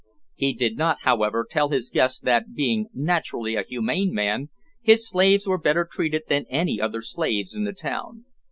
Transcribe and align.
He 0.33 0.53
did 0.53 0.77
not, 0.79 1.01
however, 1.01 1.45
tell 1.47 1.69
his 1.69 1.91
guests 1.91 2.19
that 2.21 2.55
being 2.55 2.87
naturally 2.91 3.53
a 3.55 3.61
humane 3.61 4.11
man, 4.15 4.49
his 4.81 5.07
slaves 5.07 5.45
were 5.45 5.59
better 5.59 5.85
treated 5.87 6.23
than 6.27 6.47
any 6.49 6.81
other 6.81 7.01
slaves 7.03 7.53
in 7.55 7.65
the 7.65 7.71
town. 7.73 8.25